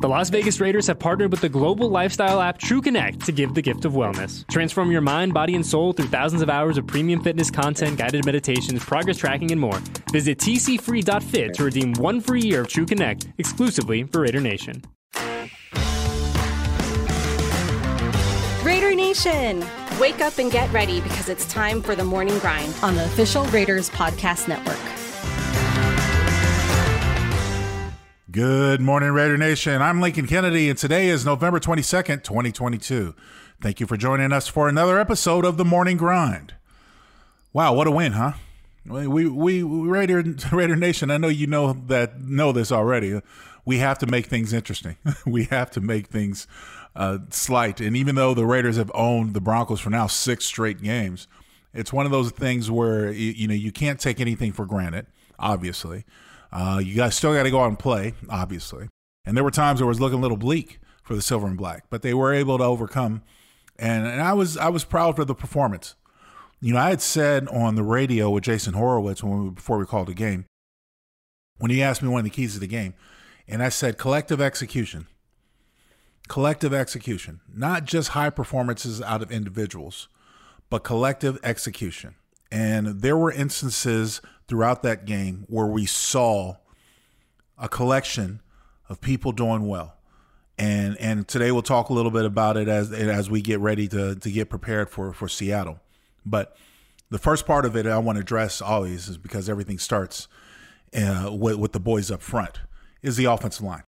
The 0.00 0.08
Las 0.08 0.30
Vegas 0.30 0.60
Raiders 0.60 0.86
have 0.86 1.00
partnered 1.00 1.32
with 1.32 1.40
the 1.40 1.48
global 1.48 1.90
lifestyle 1.90 2.40
app 2.40 2.58
True 2.58 2.80
Connect 2.80 3.26
to 3.26 3.32
give 3.32 3.54
the 3.54 3.62
gift 3.62 3.84
of 3.84 3.94
wellness. 3.94 4.46
Transform 4.48 4.92
your 4.92 5.00
mind, 5.00 5.34
body, 5.34 5.56
and 5.56 5.66
soul 5.66 5.92
through 5.92 6.06
thousands 6.06 6.40
of 6.40 6.48
hours 6.48 6.78
of 6.78 6.86
premium 6.86 7.20
fitness 7.20 7.50
content, 7.50 7.98
guided 7.98 8.24
meditations, 8.24 8.84
progress 8.84 9.16
tracking, 9.16 9.50
and 9.50 9.60
more. 9.60 9.80
Visit 10.12 10.38
tcfree.fit 10.38 11.54
to 11.54 11.64
redeem 11.64 11.94
one 11.94 12.20
free 12.20 12.42
year 12.42 12.60
of 12.60 12.68
True 12.68 12.86
Connect 12.86 13.26
exclusively 13.38 14.04
for 14.04 14.20
Raider 14.20 14.40
Nation. 14.40 14.84
Raider 18.62 18.94
Nation, 18.94 19.66
wake 19.98 20.20
up 20.20 20.38
and 20.38 20.52
get 20.52 20.72
ready 20.72 21.00
because 21.00 21.28
it's 21.28 21.44
time 21.46 21.82
for 21.82 21.96
the 21.96 22.04
morning 22.04 22.38
grind 22.38 22.72
on 22.84 22.94
the 22.94 23.04
official 23.04 23.46
Raiders 23.46 23.90
Podcast 23.90 24.46
Network. 24.46 25.07
Good 28.30 28.82
morning, 28.82 29.12
Raider 29.12 29.38
Nation. 29.38 29.80
I'm 29.80 30.02
Lincoln 30.02 30.26
Kennedy, 30.26 30.68
and 30.68 30.78
today 30.78 31.08
is 31.08 31.24
November 31.24 31.58
22nd, 31.58 32.22
2022. 32.22 33.14
Thank 33.62 33.80
you 33.80 33.86
for 33.86 33.96
joining 33.96 34.34
us 34.34 34.46
for 34.46 34.68
another 34.68 35.00
episode 35.00 35.46
of 35.46 35.56
The 35.56 35.64
Morning 35.64 35.96
Grind. 35.96 36.52
Wow, 37.54 37.72
what 37.72 37.86
a 37.86 37.90
win, 37.90 38.12
huh? 38.12 38.32
We, 38.84 39.26
we, 39.26 39.62
Raider, 39.62 40.22
Raider 40.52 40.76
Nation, 40.76 41.10
I 41.10 41.16
know 41.16 41.28
you 41.28 41.46
know 41.46 41.72
that 41.86 42.20
know 42.20 42.52
this 42.52 42.70
already. 42.70 43.18
We 43.64 43.78
have 43.78 43.96
to 44.00 44.06
make 44.06 44.26
things 44.26 44.52
interesting. 44.52 44.96
we 45.26 45.44
have 45.44 45.70
to 45.70 45.80
make 45.80 46.08
things 46.08 46.46
uh, 46.94 47.20
slight. 47.30 47.80
And 47.80 47.96
even 47.96 48.14
though 48.14 48.34
the 48.34 48.44
Raiders 48.44 48.76
have 48.76 48.92
owned 48.92 49.32
the 49.32 49.40
Broncos 49.40 49.80
for 49.80 49.88
now 49.88 50.06
six 50.06 50.44
straight 50.44 50.82
games, 50.82 51.28
it's 51.72 51.94
one 51.94 52.04
of 52.04 52.12
those 52.12 52.30
things 52.30 52.70
where 52.70 53.10
you, 53.10 53.32
you 53.32 53.48
know 53.48 53.54
you 53.54 53.72
can't 53.72 53.98
take 53.98 54.20
anything 54.20 54.52
for 54.52 54.66
granted. 54.66 55.06
Obviously, 55.38 56.04
uh, 56.52 56.80
you 56.82 56.94
guys 56.94 57.14
still 57.14 57.34
got 57.34 57.42
to 57.42 57.50
go 57.50 57.60
out 57.60 57.68
and 57.68 57.78
play, 57.78 58.14
obviously. 58.28 58.88
And 59.24 59.36
there 59.36 59.44
were 59.44 59.50
times 59.50 59.80
where 59.80 59.86
it 59.86 59.88
was 59.88 60.00
looking 60.00 60.18
a 60.18 60.22
little 60.22 60.36
bleak 60.36 60.80
for 61.02 61.14
the 61.14 61.22
silver 61.22 61.46
and 61.46 61.56
black, 61.56 61.84
but 61.90 62.02
they 62.02 62.14
were 62.14 62.32
able 62.32 62.58
to 62.58 62.64
overcome. 62.64 63.22
And, 63.78 64.06
and 64.06 64.20
I 64.20 64.32
was 64.32 64.56
I 64.56 64.68
was 64.68 64.84
proud 64.84 65.16
for 65.16 65.24
the 65.24 65.34
performance. 65.34 65.94
You 66.60 66.74
know, 66.74 66.80
I 66.80 66.90
had 66.90 67.00
said 67.00 67.46
on 67.48 67.76
the 67.76 67.84
radio 67.84 68.30
with 68.30 68.44
Jason 68.44 68.74
Horowitz 68.74 69.22
when 69.22 69.44
we, 69.44 69.50
before 69.50 69.78
we 69.78 69.86
called 69.86 70.08
the 70.08 70.14
game, 70.14 70.46
when 71.58 71.70
he 71.70 71.82
asked 71.82 72.02
me 72.02 72.08
one 72.08 72.20
of 72.20 72.24
the 72.24 72.30
keys 72.30 72.54
of 72.54 72.60
the 72.60 72.66
game, 72.66 72.94
and 73.46 73.62
I 73.62 73.68
said 73.68 73.98
collective 73.98 74.40
execution. 74.40 75.06
Collective 76.28 76.74
execution, 76.74 77.40
not 77.50 77.84
just 77.84 78.10
high 78.10 78.28
performances 78.28 79.00
out 79.00 79.22
of 79.22 79.30
individuals, 79.30 80.08
but 80.68 80.84
collective 80.84 81.38
execution. 81.42 82.16
And 82.50 83.02
there 83.02 83.16
were 83.16 83.30
instances 83.30 84.20
throughout 84.46 84.82
that 84.82 85.04
game 85.04 85.44
where 85.48 85.66
we 85.66 85.86
saw 85.86 86.56
a 87.58 87.68
collection 87.68 88.40
of 88.88 89.00
people 89.00 89.32
doing 89.32 89.66
well. 89.66 89.94
And 90.56 90.96
and 90.98 91.28
today 91.28 91.52
we'll 91.52 91.62
talk 91.62 91.88
a 91.88 91.92
little 91.92 92.10
bit 92.10 92.24
about 92.24 92.56
it 92.56 92.66
as 92.66 92.90
as 92.92 93.30
we 93.30 93.42
get 93.42 93.60
ready 93.60 93.86
to 93.88 94.16
to 94.16 94.30
get 94.30 94.50
prepared 94.50 94.90
for 94.90 95.12
for 95.12 95.28
Seattle. 95.28 95.78
But 96.26 96.56
the 97.10 97.18
first 97.18 97.46
part 97.46 97.64
of 97.64 97.76
it 97.76 97.86
I 97.86 97.98
want 97.98 98.16
to 98.16 98.20
address 98.22 98.60
always 98.60 99.08
is 99.08 99.18
because 99.18 99.48
everything 99.48 99.78
starts 99.78 100.26
uh, 100.96 101.30
with, 101.32 101.56
with 101.56 101.72
the 101.72 101.80
boys 101.80 102.10
up 102.10 102.22
front 102.22 102.60
is 103.02 103.16
the 103.16 103.26
offensive 103.26 103.64
line. 103.64 103.84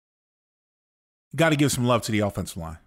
Got 1.36 1.50
to 1.50 1.56
give 1.56 1.72
some 1.72 1.86
love 1.86 2.02
to 2.04 2.12
the 2.12 2.20
offensive 2.20 2.58
line. 2.58 2.80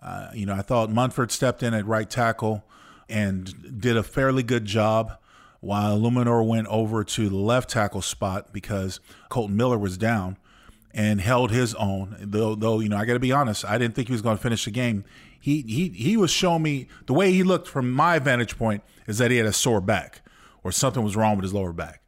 Uh, 0.00 0.30
you 0.34 0.46
know, 0.46 0.54
I 0.54 0.62
thought 0.62 0.90
Munford 0.90 1.30
stepped 1.30 1.62
in 1.62 1.74
at 1.74 1.86
right 1.86 2.08
tackle 2.08 2.64
and 3.12 3.80
did 3.80 3.96
a 3.96 4.02
fairly 4.02 4.42
good 4.42 4.64
job 4.64 5.18
while 5.60 5.98
Eluemunor 5.98 6.44
went 6.44 6.66
over 6.66 7.04
to 7.04 7.28
the 7.28 7.36
left 7.36 7.70
tackle 7.70 8.02
spot 8.02 8.52
because 8.52 8.98
Kolton 9.28 9.56
Miller 9.56 9.78
was 9.78 9.96
down 9.96 10.38
and 10.92 11.20
held 11.20 11.52
his 11.52 11.74
own. 11.74 12.16
Though, 12.18 12.54
though 12.54 12.80
you 12.80 12.88
know, 12.88 12.96
I 12.96 13.04
got 13.04 13.12
to 13.12 13.20
be 13.20 13.30
honest, 13.30 13.64
I 13.64 13.78
didn't 13.78 13.94
think 13.94 14.08
he 14.08 14.12
was 14.12 14.22
going 14.22 14.36
to 14.36 14.42
finish 14.42 14.64
the 14.64 14.70
game. 14.70 15.04
He 15.38 15.62
he 15.62 15.90
he 15.90 16.16
was 16.16 16.30
showing 16.30 16.62
me 16.62 16.88
the 17.06 17.12
way 17.12 17.32
he 17.32 17.42
looked 17.42 17.68
from 17.68 17.92
my 17.92 18.18
vantage 18.18 18.56
point 18.56 18.82
is 19.06 19.18
that 19.18 19.30
he 19.30 19.36
had 19.36 19.46
a 19.46 19.52
sore 19.52 19.80
back 19.80 20.22
or 20.64 20.72
something 20.72 21.02
was 21.02 21.16
wrong 21.16 21.36
with 21.36 21.42
his 21.42 21.52
lower 21.52 21.72
back. 21.72 22.00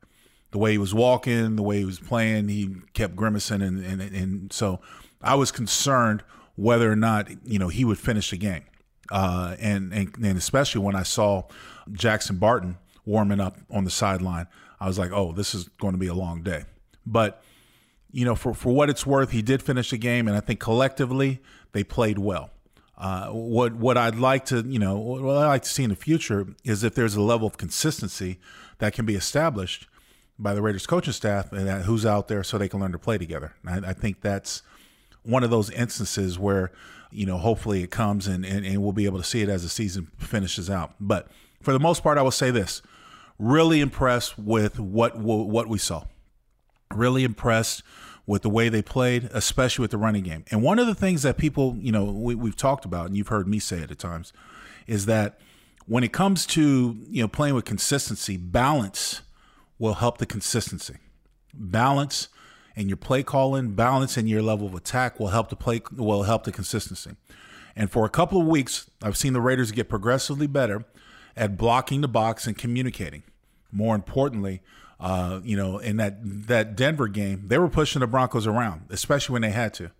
The 0.53 0.59
way 0.59 0.73
he 0.73 0.79
was 0.79 0.95
walking, 0.95 1.57
the 1.57 1.63
way 1.63 1.79
he 1.79 1.85
was 1.85 1.99
playing, 1.99 2.49
he 2.49 2.77
kept 2.95 3.17
grimacing, 3.17 3.61
and 3.61 3.85
and 3.85 4.01
and 4.01 4.53
so 4.53 4.81
I 5.21 5.35
was 5.35 5.51
concerned 5.51 6.23
whether 6.57 6.91
or 6.91 6.97
not 6.97 7.29
you 7.45 7.59
know 7.59 7.69
he 7.69 7.85
would 7.85 7.99
finish 7.99 8.31
the 8.31 8.37
game. 8.37 8.65
Uh, 9.11 9.57
and, 9.61 9.93
and 9.93 10.17
and 10.17 10.39
especially 10.39 10.81
when 10.81 10.97
I 10.97 11.03
saw 11.03 11.45
Jackson 11.93 12.37
Barton 12.37 12.79
warming 13.05 13.41
up 13.41 13.57
on 13.71 13.85
the 13.85 13.91
sideline, 13.91 14.47
I 14.81 14.87
was 14.87 14.99
like, 14.99 15.13
oh, 15.13 15.33
this 15.33 15.55
is 15.55 15.69
going 15.81 15.93
to 15.93 15.99
be 15.99 16.07
a 16.07 16.15
long 16.15 16.43
day. 16.43 16.65
But 17.07 17.43
you 18.13 18.25
know, 18.25 18.35
for 18.35 18.55
for 18.55 18.75
what 18.75 18.89
it's 18.89 19.05
worth, 19.05 19.31
he 19.31 19.43
did 19.43 19.63
finish 19.63 19.91
the 19.91 19.99
game, 19.99 20.29
and 20.29 20.37
I 20.37 20.41
think 20.41 20.61
collectively 20.61 21.41
they 21.73 21.85
played 21.85 22.19
well. 22.19 22.51
Uh, 22.97 23.29
what 23.31 23.75
what 23.75 23.99
I'd 23.99 24.17
like 24.17 24.45
to 24.47 24.65
you 24.67 24.79
know 24.79 24.97
what 24.97 25.37
I 25.37 25.49
like 25.49 25.63
to 25.63 25.69
see 25.69 25.83
in 25.83 25.91
the 25.91 25.97
future 25.97 26.47
is 26.63 26.85
if 26.85 26.95
there's 26.95 27.17
a 27.17 27.23
level 27.23 27.47
of 27.47 27.59
consistency 27.59 28.39
that 28.79 28.93
can 28.93 29.05
be 29.05 29.17
established 29.17 29.89
by 30.39 30.55
the 30.55 30.63
Raiders 30.63 30.87
coaching 30.87 31.13
staff 31.13 31.53
and 31.53 31.85
who's 31.85 32.07
out 32.07 32.29
there 32.29 32.43
so 32.43 32.57
they 32.59 32.69
can 32.69 32.81
learn 32.81 32.93
to 32.93 32.99
play 32.99 33.19
together. 33.19 33.55
I, 33.67 33.79
I 33.79 33.93
think 33.93 34.21
that's 34.21 34.63
one 35.25 35.43
of 35.43 35.51
those 35.51 35.71
instances 35.71 36.39
where 36.39 36.71
you 37.15 37.27
know, 37.27 37.39
hopefully 37.39 37.83
it 37.83 37.91
comes 37.91 38.27
and, 38.27 38.45
and, 38.45 38.67
and 38.67 38.83
we'll 38.83 38.93
be 38.93 39.05
able 39.05 39.19
to 39.19 39.25
see 39.25 39.41
it 39.41 39.49
as 39.49 39.63
the 39.63 39.69
season 39.69 40.11
finishes 40.19 40.69
out. 40.69 40.95
But 40.99 41.29
for 41.63 41.73
the 41.73 41.79
most 41.79 42.03
part, 42.03 42.19
I 42.19 42.23
will 42.23 42.33
say 42.33 42.51
this: 42.51 42.83
really 43.39 43.81
impressed 43.81 44.37
with 44.37 44.81
what 44.81 45.17
what 45.17 45.69
we 45.69 45.79
saw. 45.79 46.05
Really 46.93 47.25
impressed 47.25 47.83
with 48.27 48.43
the 48.43 48.51
way 48.51 48.69
they 48.69 48.83
played, 48.83 49.31
especially 49.33 49.83
with 49.83 49.93
the 49.93 49.99
running 49.99 50.25
game. 50.25 50.45
And 50.51 50.63
one 50.63 50.79
of 50.79 50.87
the 50.87 50.95
things 50.95 51.23
that 51.23 51.37
people, 51.37 51.77
you 51.79 51.93
know, 51.93 52.05
we, 52.05 52.35
we've 52.35 52.57
talked 52.57 52.85
about, 52.85 53.07
and 53.07 53.17
you've 53.17 53.29
heard 53.29 53.47
me 53.47 53.59
say 53.59 53.79
it 53.79 53.91
at 53.91 53.99
times, 53.99 54.33
is 54.87 55.07
that 55.07 55.39
when 55.87 56.03
it 56.03 56.13
comes 56.13 56.47
to 56.47 56.99
you 57.09 57.23
know 57.23 57.29
playing 57.29 57.55
with 57.55 57.65
consistency, 57.65 58.37
balance 58.37 59.23
will 59.79 59.95
help 59.95 60.19
the 60.19 60.27
consistency. 60.27 60.97
Balance 61.53 62.29
and 62.77 62.89
your 62.89 62.97
play 62.97 63.23
calling, 63.23 63.73
balance, 63.73 64.17
and 64.17 64.29
your 64.29 64.43
level 64.43 64.67
of 64.67 64.75
attack 64.75 65.21
will 65.21 65.29
help 65.29 65.49
the 65.49 65.57
play 65.57 65.81
will 65.93 66.25
help 66.25 66.45
the 66.45 66.53
consistency. 66.53 67.13
And 67.77 67.91
for 67.91 68.05
a 68.05 68.09
couple 68.09 68.41
of 68.41 68.47
weeks, 68.47 68.91
I've 69.03 69.17
seen 69.17 69.33
the 69.33 69.41
Raiders 69.41 69.73
get 69.73 69.89
progressively 69.89 70.47
better 70.47 70.85
at 71.37 71.57
blocking 71.57 72.01
the 72.01 72.09
box 72.09 72.47
and 72.47 72.57
communicating. 72.57 73.25
More 73.73 73.95
importantly, 73.95 74.63
uh, 75.01 75.41
you 75.43 75.57
know, 75.57 75.79
in 75.79 75.97
that 75.97 76.19
that 76.23 76.77
Denver 76.77 77.09
game, 77.09 77.45
they 77.47 77.59
were 77.59 77.69
pushing 77.69 78.01
the 78.01 78.07
Broncos 78.07 78.47
around, 78.47 78.87
especially 78.91 79.33
when 79.33 79.43
they 79.43 79.51
had 79.51 79.75
to. 79.75 79.91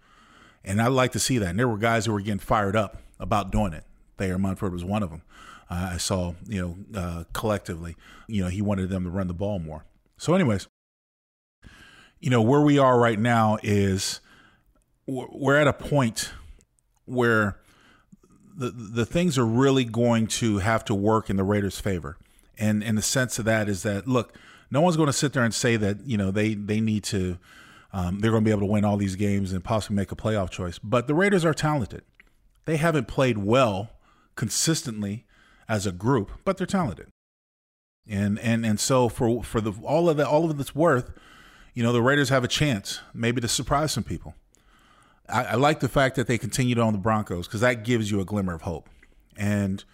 And 0.65 0.81
I 0.81 0.87
like 0.87 1.13
to 1.13 1.19
see 1.19 1.39
that. 1.39 1.51
And 1.51 1.59
there 1.59 1.69
were 1.69 1.77
guys 1.77 2.07
who 2.07 2.13
were 2.13 2.21
getting 2.21 2.39
fired 2.39 2.77
up 2.77 3.03
about 3.19 3.51
doing 3.51 3.73
it. 3.73 3.85
Thayer 4.17 4.39
Munford 4.39 4.73
was 4.73 4.85
one 4.85 5.03
of 5.03 5.11
them. 5.11 5.23
Uh, 5.69 5.91
I 5.95 5.97
saw, 5.97 6.35
you 6.47 6.61
know, 6.95 6.99
uh, 6.99 7.25
collectively, 7.33 7.97
you 8.29 8.43
know, 8.43 8.49
he 8.49 8.63
wanted 8.63 8.89
them 8.91 9.05
to 9.05 9.11
run 9.11 9.27
the 9.27 9.35
ball 9.35 9.59
more. 9.59 9.85
So, 10.17 10.35
anyways, 10.35 10.69
you 12.25 12.31
know, 12.31 12.41
where 12.41 12.63
we 12.63 12.79
are 12.79 12.99
right 12.99 13.19
now 13.19 13.59
is 13.63 14.21
we're 15.07 15.59
at 15.59 15.69
a 15.69 15.75
point 15.75 16.33
where 17.05 17.61
the 18.57 18.71
the 18.71 19.05
things 19.05 19.37
are 19.37 19.45
really 19.45 19.85
going 19.85 20.27
to 20.27 20.57
have 20.57 20.87
to 20.87 20.95
work 20.95 21.29
in 21.29 21.37
the 21.37 21.45
Raiders' 21.45 21.79
favor. 21.79 22.17
And 22.57 22.83
in 22.83 22.95
the 22.95 23.03
sense 23.03 23.39
of 23.39 23.45
that 23.45 23.69
is 23.69 23.83
that 23.83 24.09
look, 24.09 24.39
no 24.71 24.81
one's 24.81 24.97
going 24.97 25.09
to 25.09 25.13
sit 25.13 25.35
there 25.35 25.45
and 25.45 25.53
say 25.53 25.77
that 25.77 25.99
you 26.07 26.17
know 26.17 26.31
they 26.31 26.55
they 26.55 26.81
need 26.81 27.05
to 27.05 27.37
um, 27.93 28.21
they're 28.21 28.31
going 28.31 28.43
to 28.43 28.49
be 28.49 28.53
able 28.53 28.67
to 28.67 28.73
win 28.73 28.87
all 28.87 28.97
these 28.97 29.17
games 29.17 29.53
and 29.53 29.63
possibly 29.63 29.97
make 29.97 30.11
a 30.11 30.17
playoff 30.17 30.49
choice. 30.49 30.79
But 30.79 31.07
the 31.07 31.15
Raiders 31.15 31.45
are 31.45 31.53
talented. 31.53 32.05
They 32.65 32.79
haven't 32.79 33.07
played 33.07 33.37
well 33.37 33.91
consistently 34.35 35.27
as 35.69 35.85
a 35.87 35.93
group, 35.93 36.31
but 36.43 36.57
they're 36.57 36.67
talented. 36.67 37.09
And 38.09 38.39
and 38.39 38.65
and 38.65 38.81
so 38.81 39.11
for 39.11 39.45
for 39.45 39.61
the 39.61 39.75
all 39.83 40.09
of 40.09 40.17
that 40.17 40.27
all 40.27 40.51
of 40.51 40.59
it's 40.59 40.75
worth, 40.75 41.13
you 41.75 41.83
know, 41.83 41.93
the 41.93 42.03
Raiders 42.03 42.29
have 42.29 42.45
a 42.45 42.49
chance 42.49 43.01
maybe 43.13 43.41
to 43.41 43.49
surprise 43.49 43.93
some 43.93 44.05
people. 44.05 44.35
I, 45.29 45.45
I 45.45 45.55
like 45.55 45.81
the 45.81 45.89
fact 45.89 46.17
that 46.17 46.27
they 46.27 46.39
continued 46.39 46.79
on 46.79 46.93
the 46.93 46.99
Broncos 46.99 47.47
because 47.47 47.61
that 47.61 47.85
gives 47.85 48.11
you 48.11 48.21
a 48.21 48.25
glimmer 48.25 48.55
of 48.55 48.63
hope. 48.63 48.89
And, 49.37 49.85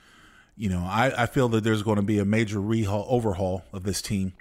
you 0.57 0.69
know, 0.69 0.81
I, 0.81 1.23
I 1.23 1.27
feel 1.27 1.49
that 1.51 1.65
there's 1.65 1.83
going 1.83 1.97
to 1.97 2.03
be 2.03 2.19
a 2.19 2.25
major 2.25 2.59
rehaul, 2.59 3.07
overhaul 3.09 3.65
of 3.73 3.85
this 3.85 4.03
team 4.03 4.35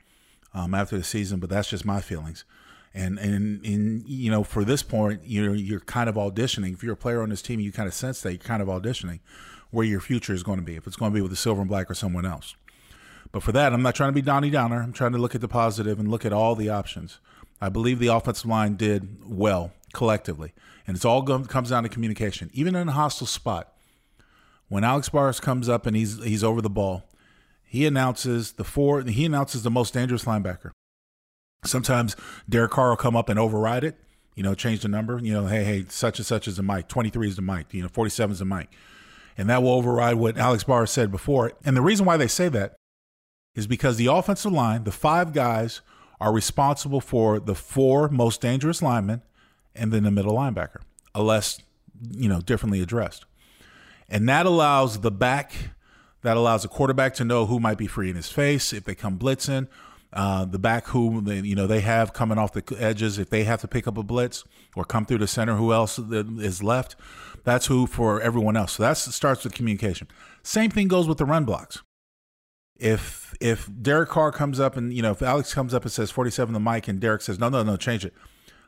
um, 0.54 0.74
after 0.74 0.98
the 0.98 1.04
season, 1.04 1.40
but 1.40 1.50
that's 1.50 1.70
just 1.70 1.86
my 1.86 2.02
feelings. 2.02 2.44
And, 2.94 3.20
and, 3.20 3.64
and, 3.66 4.04
you 4.08 4.32
know, 4.32 4.44
for 4.44 4.66
this 4.66 4.84
point, 4.84 5.22
you're, 5.24 5.54
you're 5.54 5.80
kind 5.80 6.10
of 6.10 6.16
auditioning. 6.16 6.74
If 6.74 6.84
you're 6.84 6.94
a 6.94 6.98
player 6.98 7.22
on 7.22 7.30
this 7.30 7.42
team, 7.42 7.60
you 7.60 7.72
kind 7.72 7.88
of 7.88 7.94
sense 7.94 8.22
that 8.22 8.32
you're 8.32 8.40
kind 8.40 8.62
of 8.62 8.68
auditioning 8.68 9.20
where 9.70 9.86
your 9.86 10.00
future 10.02 10.34
is 10.34 10.42
going 10.42 10.58
to 10.58 10.66
be, 10.66 10.76
if 10.76 10.88
it's 10.88 10.96
going 10.96 11.12
to 11.12 11.16
be 11.16 11.22
with 11.22 11.30
the 11.30 11.38
silver 11.38 11.62
and 11.62 11.70
black 11.70 11.90
or 11.90 11.94
someone 11.94 12.26
else. 12.26 12.56
But 13.32 13.44
for 13.44 13.52
that, 13.52 13.74
I'm 13.74 13.82
not 13.82 13.96
trying 13.96 14.10
to 14.10 14.14
be 14.14 14.22
Donnie 14.22 14.50
Downer. 14.50 14.82
I'm 14.82 14.94
trying 14.94 15.12
to 15.12 15.18
look 15.18 15.36
at 15.36 15.42
the 15.42 15.48
positive 15.48 16.00
and 16.00 16.10
look 16.10 16.26
at 16.26 16.34
all 16.34 16.56
the 16.56 16.70
options. 16.70 17.20
I 17.62 17.70
believe 17.70 18.00
the 18.00 18.08
offensive 18.08 18.50
line 18.50 18.76
did 18.76 19.18
well 19.24 19.72
collectively, 19.94 20.54
and 20.88 20.96
it's 20.96 21.06
all 21.06 21.22
comes 21.24 21.70
down 21.70 21.84
to 21.84 21.90
communication. 21.90 22.50
Even 22.54 22.76
in 22.76 22.88
a 22.88 22.94
hostile 22.94 23.28
spot, 23.28 23.74
when 24.68 24.84
Alex 24.84 25.10
Bars 25.10 25.40
comes 25.40 25.68
up 25.68 25.86
and 25.86 25.96
he's 25.96 26.24
he's 26.24 26.44
over 26.44 26.62
the 26.62 26.70
ball, 26.70 27.04
he 27.64 27.86
announces 27.86 28.54
the 28.54 28.64
four. 28.64 29.02
He 29.02 29.26
announces 29.26 29.64
the 29.64 29.72
most 29.72 29.94
dangerous 29.94 30.26
linebacker. 30.26 30.72
Sometimes 31.66 32.16
Derek 32.48 32.72
Carr 32.72 32.90
will 32.90 32.98
come 32.98 33.16
up 33.16 33.30
and 33.30 33.38
override 33.38 33.84
it. 33.84 33.98
You 34.36 34.44
know, 34.44 34.56
change 34.56 34.82
the 34.82 34.88
number. 34.88 35.20
You 35.22 35.34
know, 35.34 35.48
hey, 35.48 35.66
hey, 35.66 35.86
such 35.90 36.18
and 36.18 36.26
such 36.26 36.48
is 36.48 36.56
the 36.56 36.64
mic. 36.64 36.88
23 36.88 37.28
is 37.28 37.36
the 37.36 37.42
mic. 37.42 37.74
You 37.74 37.82
know, 37.82 37.90
47 37.90 38.32
is 38.32 38.40
the 38.40 38.46
mic. 38.46 38.70
And 39.38 39.50
that 39.50 39.62
will 39.62 39.74
override 39.74 40.16
what 40.16 40.38
Alex 40.38 40.64
Bars 40.64 40.92
said 40.92 41.12
before. 41.12 41.52
And 41.66 41.76
the 41.76 41.82
reason 41.82 42.06
why 42.06 42.16
they 42.16 42.28
say 42.28 42.48
that 42.50 42.76
is 43.56 43.68
because 43.68 43.98
the 43.98 44.08
offensive 44.08 44.52
line, 44.52 44.84
the 44.84 44.92
five 44.92 45.34
guys, 45.34 45.82
are 46.20 46.34
responsible 46.34 47.02
for 47.02 47.40
the 47.40 47.56
four 47.56 48.10
most 48.10 48.42
dangerous 48.42 48.82
linemen 48.82 49.22
and 49.76 49.92
then 49.92 50.04
the 50.04 50.12
middle 50.12 50.36
linebacker, 50.36 50.82
unless, 51.16 51.62
you 52.12 52.28
know, 52.28 52.42
differently 52.42 52.82
addressed. 52.82 53.26
And 54.10 54.28
that 54.28 54.46
allows 54.46 55.02
the 55.02 55.12
back, 55.12 55.54
that 56.22 56.36
allows 56.36 56.64
the 56.64 56.68
quarterback 56.68 57.14
to 57.16 57.24
know 57.24 57.46
who 57.46 57.60
might 57.60 57.78
be 57.78 57.88
free 57.88 58.10
in 58.10 58.16
his 58.16 58.30
face 58.30 58.74
if 58.74 58.84
they 58.84 58.96
come 58.96 59.18
blitzing. 59.18 59.68
Uh, 60.12 60.44
the 60.44 60.58
back 60.58 60.88
who 60.88 61.22
they, 61.22 61.40
you 61.42 61.56
know 61.56 61.68
they 61.68 61.82
have 61.82 62.14
coming 62.14 62.40
off 62.40 62.52
the 62.54 62.64
edges 62.80 63.20
if 63.20 63.30
they 63.30 63.44
have 63.44 63.62
to 63.62 63.68
pick 63.68 63.88
up 63.88 63.96
a 63.96 64.02
blitz 64.02 64.44
or 64.76 64.84
come 64.84 65.06
through 65.06 65.20
the 65.20 65.28
center 65.28 65.56
who 65.56 65.72
else 65.72 66.00
is 66.00 66.64
left 66.64 66.96
that's 67.44 67.68
who 67.68 67.86
for 67.86 68.20
everyone 68.20 68.58
else 68.58 68.74
so 68.74 68.82
that 68.82 68.94
starts 68.94 69.44
with 69.44 69.54
communication 69.54 70.08
same 70.42 70.72
thing 70.72 70.88
goes 70.88 71.08
with 71.08 71.20
the 71.20 71.26
run 71.26 71.46
blocks 71.46 71.84
if 72.80 73.36
if 73.40 73.70
Derek 73.82 74.10
Carr 74.10 74.32
comes 74.32 74.60
up 74.60 74.76
and 74.78 74.94
you 74.94 75.02
know 75.02 75.12
if 75.12 75.22
Alex 75.22 75.54
comes 75.54 75.74
up 75.74 75.84
and 75.84 75.92
says 75.92 76.12
47 76.12 76.54
the 76.54 76.60
mic 76.60 76.88
and 76.88 77.00
Derek 77.00 77.22
says 77.22 77.40
no 77.40 77.50
no 77.50 77.64
no 77.64 77.78
change 77.78 78.06
it 78.06 78.14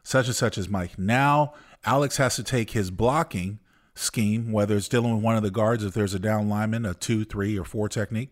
such 0.03 0.27
and 0.27 0.35
such 0.35 0.57
as 0.57 0.69
Mike. 0.69 0.99
Now 0.99 1.53
Alex 1.85 2.17
has 2.17 2.35
to 2.35 2.43
take 2.43 2.71
his 2.71 2.91
blocking 2.91 3.59
scheme 3.95 4.51
whether 4.51 4.75
it's 4.75 4.87
dealing 4.87 5.15
with 5.15 5.23
one 5.23 5.35
of 5.35 5.43
the 5.43 5.51
guards 5.51 5.83
if 5.83 5.93
there's 5.93 6.13
a 6.13 6.19
down 6.19 6.49
lineman 6.49 6.85
a 6.85 6.93
two 6.93 7.25
three 7.25 7.57
or 7.57 7.65
four 7.65 7.89
technique 7.89 8.29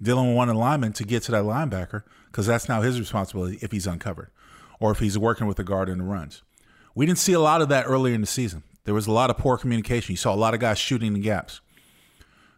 dealing 0.00 0.28
with 0.28 0.36
one 0.36 0.48
linemen 0.54 0.92
to 0.92 1.04
get 1.04 1.22
to 1.22 1.32
that 1.32 1.44
linebacker 1.44 2.02
because 2.26 2.46
that's 2.46 2.68
now 2.68 2.82
his 2.82 2.98
responsibility 2.98 3.58
if 3.62 3.72
he's 3.72 3.86
uncovered 3.86 4.30
or 4.80 4.90
if 4.90 4.98
he's 4.98 5.16
working 5.16 5.46
with 5.46 5.56
the 5.56 5.64
guard 5.64 5.88
in 5.88 5.98
the 5.98 6.04
runs. 6.04 6.42
We 6.94 7.06
didn't 7.06 7.18
see 7.18 7.32
a 7.32 7.40
lot 7.40 7.62
of 7.62 7.68
that 7.68 7.86
earlier 7.86 8.14
in 8.14 8.20
the 8.20 8.26
season. 8.26 8.62
There 8.84 8.94
was 8.94 9.06
a 9.06 9.12
lot 9.12 9.30
of 9.30 9.38
poor 9.38 9.56
communication. 9.56 10.12
You 10.12 10.16
saw 10.16 10.34
a 10.34 10.36
lot 10.36 10.54
of 10.54 10.60
guys 10.60 10.78
shooting 10.78 11.14
the 11.14 11.20
gaps 11.20 11.60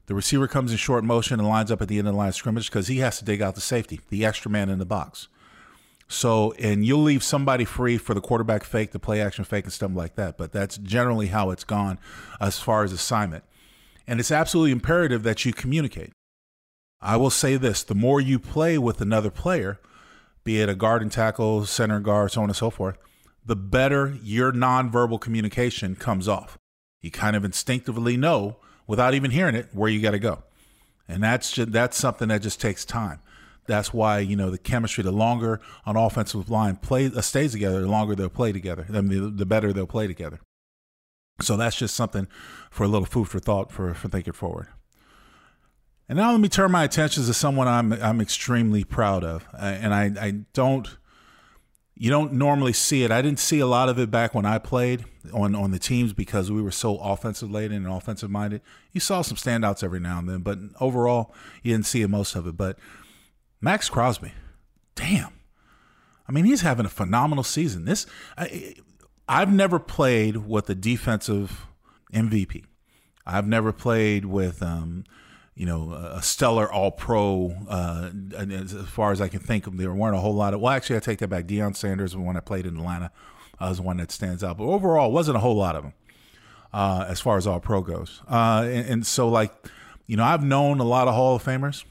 the 0.06 0.14
receiver 0.14 0.46
comes 0.46 0.70
in 0.70 0.78
short 0.78 1.04
motion 1.04 1.40
and 1.40 1.48
lines 1.48 1.70
up 1.70 1.82
at 1.82 1.88
the 1.88 1.98
end 1.98 2.08
of 2.08 2.14
the 2.14 2.18
line 2.18 2.28
of 2.28 2.34
scrimmage 2.34 2.70
because 2.70 2.88
he 2.88 2.98
has 2.98 3.18
to 3.18 3.24
dig 3.24 3.42
out 3.42 3.54
the 3.54 3.60
safety, 3.60 4.00
the 4.08 4.24
extra 4.24 4.50
man 4.50 4.68
in 4.68 4.78
the 4.78 4.86
box. 4.86 5.28
So, 6.08 6.52
and 6.52 6.84
you'll 6.84 7.02
leave 7.02 7.24
somebody 7.24 7.64
free 7.64 7.98
for 7.98 8.14
the 8.14 8.20
quarterback 8.20 8.62
fake, 8.62 8.92
the 8.92 9.00
play 9.00 9.20
action 9.20 9.44
fake, 9.44 9.64
and 9.64 9.72
stuff 9.72 9.90
like 9.94 10.14
that. 10.14 10.38
But 10.38 10.52
that's 10.52 10.78
generally 10.78 11.26
how 11.28 11.50
it's 11.50 11.64
gone 11.64 11.98
as 12.40 12.60
far 12.60 12.84
as 12.84 12.92
assignment. 12.92 13.42
And 14.06 14.20
it's 14.20 14.30
absolutely 14.30 14.70
imperative 14.70 15.24
that 15.24 15.44
you 15.44 15.52
communicate. 15.52 16.12
I 17.00 17.16
will 17.16 17.30
say 17.30 17.56
this 17.56 17.82
the 17.82 17.94
more 17.94 18.20
you 18.20 18.38
play 18.38 18.78
with 18.78 19.00
another 19.00 19.30
player, 19.30 19.80
be 20.44 20.60
it 20.60 20.68
a 20.68 20.76
guard 20.76 21.02
and 21.02 21.10
tackle, 21.10 21.66
center 21.66 21.98
guard, 21.98 22.30
so 22.30 22.42
on 22.42 22.50
and 22.50 22.56
so 22.56 22.70
forth, 22.70 22.96
the 23.44 23.56
better 23.56 24.16
your 24.22 24.52
nonverbal 24.52 25.20
communication 25.20 25.96
comes 25.96 26.28
off. 26.28 26.56
You 27.02 27.10
kind 27.10 27.34
of 27.34 27.44
instinctively 27.44 28.16
know 28.16 28.58
without 28.86 29.14
even 29.14 29.30
hearing 29.30 29.54
it 29.54 29.68
where 29.72 29.90
you 29.90 30.00
got 30.00 30.12
to 30.12 30.18
go. 30.18 30.42
And 31.08 31.22
that's 31.22 31.52
just, 31.52 31.72
that's 31.72 31.96
something 31.96 32.28
that 32.28 32.42
just 32.42 32.60
takes 32.60 32.84
time. 32.84 33.20
That's 33.66 33.92
why 33.92 34.20
you 34.20 34.36
know 34.36 34.50
the 34.50 34.58
chemistry. 34.58 35.02
The 35.02 35.12
longer 35.12 35.60
an 35.84 35.96
offensive 35.96 36.50
line 36.50 36.76
play 36.76 37.06
uh, 37.06 37.20
stays 37.20 37.52
together, 37.52 37.80
the 37.80 37.88
longer 37.88 38.14
they'll 38.14 38.28
play 38.28 38.52
together. 38.52 38.86
I 38.88 39.00
mean, 39.00 39.20
the, 39.22 39.30
the 39.30 39.46
better 39.46 39.72
they'll 39.72 39.86
play 39.86 40.06
together. 40.06 40.40
So 41.40 41.56
that's 41.56 41.76
just 41.76 41.94
something 41.94 42.28
for 42.70 42.84
a 42.84 42.88
little 42.88 43.06
food 43.06 43.28
for 43.28 43.38
thought 43.38 43.70
for 43.70 43.92
for 43.94 44.08
thinking 44.08 44.32
forward. 44.32 44.68
And 46.08 46.18
now 46.18 46.30
let 46.30 46.40
me 46.40 46.48
turn 46.48 46.70
my 46.70 46.84
attention 46.84 47.24
to 47.24 47.34
someone 47.34 47.68
I'm 47.68 47.92
I'm 47.92 48.20
extremely 48.20 48.84
proud 48.84 49.24
of, 49.24 49.44
uh, 49.52 49.58
and 49.58 49.92
I 49.92 50.12
I 50.20 50.30
don't 50.52 50.96
you 51.98 52.10
don't 52.10 52.34
normally 52.34 52.74
see 52.74 53.04
it. 53.04 53.10
I 53.10 53.22
didn't 53.22 53.38
see 53.38 53.58
a 53.58 53.66
lot 53.66 53.88
of 53.88 53.98
it 53.98 54.10
back 54.10 54.34
when 54.34 54.44
I 54.44 54.58
played 54.58 55.06
on 55.32 55.54
on 55.54 55.70
the 55.70 55.78
teams 55.78 56.12
because 56.12 56.52
we 56.52 56.60
were 56.60 56.70
so 56.70 56.98
offensive 56.98 57.50
laden 57.50 57.84
and 57.84 57.92
offensive 57.92 58.30
minded. 58.30 58.60
You 58.92 59.00
saw 59.00 59.22
some 59.22 59.36
standouts 59.36 59.82
every 59.82 60.00
now 60.00 60.18
and 60.18 60.28
then, 60.28 60.40
but 60.40 60.58
overall, 60.80 61.34
you 61.62 61.72
didn't 61.72 61.86
see 61.86 62.04
most 62.06 62.34
of 62.34 62.46
it. 62.46 62.56
But 62.56 62.78
Maxx 63.60 63.88
Crosby, 63.88 64.32
damn, 64.94 65.32
I 66.28 66.32
mean, 66.32 66.44
he's 66.44 66.60
having 66.60 66.84
a 66.84 66.90
phenomenal 66.90 67.44
season. 67.44 67.86
This 67.86 68.06
I, 68.36 68.74
I've 69.28 69.52
never 69.52 69.78
played 69.78 70.36
with 70.36 70.68
a 70.68 70.74
defensive 70.74 71.66
MVP. 72.12 72.64
I've 73.24 73.46
never 73.46 73.72
played 73.72 74.26
with 74.26 74.62
um, 74.62 75.04
you 75.56 75.64
know, 75.64 75.92
a 75.92 76.22
stellar 76.22 76.70
All 76.70 76.90
Pro. 76.90 77.54
Uh, 77.66 78.10
as 78.38 78.72
far 78.88 79.10
as 79.10 79.22
I 79.22 79.28
can 79.28 79.40
think, 79.40 79.66
of, 79.66 79.76
there 79.78 79.92
weren't 79.92 80.14
a 80.14 80.20
whole 80.20 80.34
lot 80.34 80.52
of. 80.52 80.60
Well, 80.60 80.72
actually, 80.72 80.96
I 80.96 81.00
take 81.00 81.18
that 81.20 81.28
back. 81.28 81.46
Deion 81.46 81.74
Sanders, 81.74 82.14
when 82.14 82.36
I 82.36 82.40
played 82.40 82.66
in 82.66 82.76
Atlanta, 82.76 83.10
was 83.58 83.80
one 83.80 83.96
that 83.96 84.12
stands 84.12 84.44
out. 84.44 84.58
But 84.58 84.64
overall, 84.64 85.10
wasn't 85.10 85.38
a 85.38 85.40
whole 85.40 85.56
lot 85.56 85.74
of 85.74 85.82
them 85.82 85.94
uh, 86.74 87.06
as 87.08 87.20
far 87.20 87.38
as 87.38 87.46
All 87.46 87.58
Pro 87.58 87.80
goes. 87.80 88.22
Uh, 88.28 88.64
and, 88.66 88.88
and, 88.88 89.06
so, 89.06 89.30
like, 89.30 89.50
you 90.06 90.16
know, 90.18 90.24
I've 90.24 90.44
known 90.44 90.78
a 90.78 90.84
lot 90.84 91.08
of 91.08 91.14
Hall 91.14 91.36
of 91.36 91.42
Famers. 91.42 91.84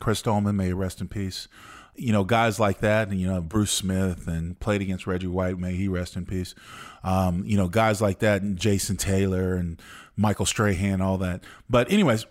Chris 0.00 0.20
Doleman, 0.20 0.56
may 0.56 0.72
rest 0.72 1.00
in 1.00 1.06
peace. 1.06 1.46
You 1.94 2.12
know, 2.12 2.24
guys 2.24 2.58
like 2.58 2.80
that, 2.80 3.08
and 3.08 3.20
you 3.20 3.28
know, 3.28 3.40
Bruce 3.40 3.70
Smith, 3.70 4.26
and 4.26 4.58
played 4.58 4.82
against 4.82 5.06
Reggie 5.06 5.28
White, 5.28 5.58
may 5.58 5.74
he 5.74 5.86
rest 5.86 6.16
in 6.16 6.26
peace. 6.26 6.56
Um, 7.04 7.44
you 7.46 7.56
know, 7.56 7.68
guys 7.68 8.02
like 8.02 8.18
that, 8.18 8.42
and 8.42 8.56
Jason 8.56 8.96
Taylor, 8.96 9.54
and 9.54 9.80
Michael 10.16 10.46
Strahan, 10.46 11.00
all 11.00 11.18
that. 11.18 11.44
But, 11.70 11.92
anyways, 11.92 12.26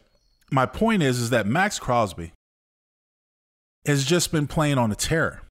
my 0.52 0.66
point 0.66 1.02
is 1.02 1.20
is 1.20 1.30
that 1.30 1.48
Maxx 1.48 1.80
Crosby 1.80 2.34
has 3.86 4.06
just 4.06 4.32
been 4.32 4.48
playing 4.48 4.78
on 4.78 4.92
a 4.92 4.96
tear. 4.96 5.42